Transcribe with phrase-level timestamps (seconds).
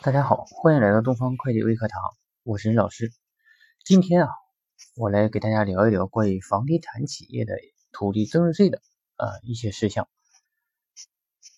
[0.00, 2.00] 大家好，欢迎来到东方会计微课堂，
[2.44, 3.12] 我是任老师。
[3.84, 4.30] 今天啊，
[4.94, 7.54] 我来给大家聊一聊关于房地产企业的
[7.90, 8.80] 土地增值税的
[9.16, 10.08] 呃一些事项。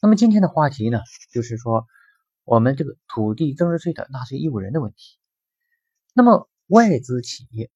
[0.00, 1.00] 那么今天的话题呢，
[1.30, 1.86] 就是说
[2.44, 5.18] 我们这个土地增值税的纳税义务人的问题。
[6.14, 7.70] 那么外资企业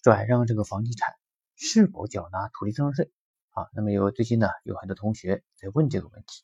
[0.00, 1.14] 转让这个房地产
[1.56, 3.12] 是否缴纳土地增值税
[3.50, 3.68] 啊？
[3.74, 6.42] 那么有最近呢有很多同学在问这个问题。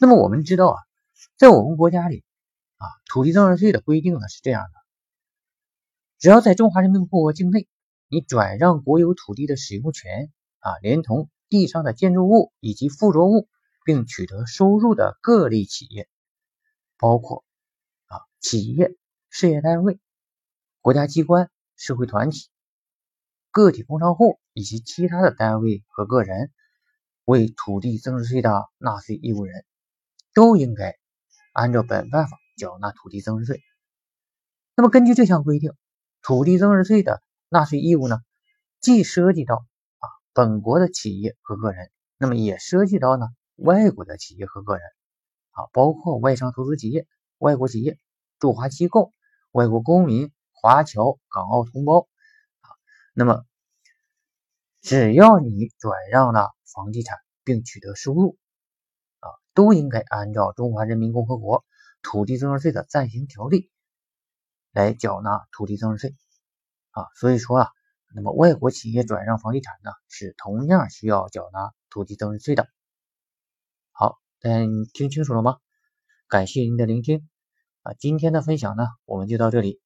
[0.00, 0.78] 那么我们知道啊，
[1.36, 2.24] 在我们国家里。
[2.76, 4.70] 啊，土地增值税的规定呢是这样的：
[6.18, 7.68] 只要在中华人民共和国境内，
[8.08, 13.48] 你转让国有土地的使用权啊，连同地上的建筑物以及附着物，
[13.84, 16.08] 并取得收入的各类企业，
[16.98, 17.44] 包括
[18.06, 18.96] 啊企业、
[19.30, 19.98] 事业单位、
[20.80, 22.48] 国家机关、社会团体、
[23.50, 26.52] 个体工商户以及其他的单位和个人，
[27.24, 29.64] 为土地增值税的纳税义务人，
[30.34, 30.94] 都应该
[31.52, 32.36] 按照本办法。
[32.56, 33.62] 缴纳土地增值税。
[34.74, 35.72] 那么根据这项规定，
[36.22, 38.18] 土地增值税的纳税义务呢，
[38.80, 44.82] 既涉及到啊本国的企业和个人，那么也涉及到呢外国的企业和个人
[45.52, 47.06] 啊，包括外商投资企业、
[47.38, 47.98] 外国企业、
[48.38, 49.12] 驻华机构、
[49.52, 52.08] 外国公民、华侨、港澳同胞
[52.60, 52.68] 啊。
[53.14, 53.44] 那么
[54.82, 58.36] 只要你转让了房地产并取得收入
[59.20, 61.64] 啊，都应该按照中华人民共和国。
[62.08, 63.68] 土地增值税的暂行条例
[64.70, 66.16] 来缴纳土地增值税
[66.90, 67.68] 啊，所以说啊，
[68.14, 72.68] 那么外国企业转让房地产呢，是同样需要缴纳土地增值税的。
[73.90, 74.58] 好，大家
[74.94, 75.56] 听清楚了吗？
[76.28, 77.28] 感谢您的聆听
[77.82, 79.80] 啊，今天的分享呢，我们就到这里。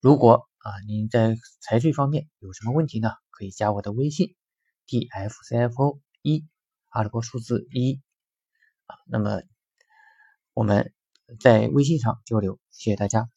[0.00, 4.34] 如果啊您在财税方面有什么问题呢，可以加我的微信
[4.86, 6.44] d f c f o 一
[6.88, 8.02] 阿拉伯数字一
[8.86, 9.42] 啊，那么。
[10.54, 10.92] 我们
[11.40, 13.28] 在微信上交流，谢谢大家。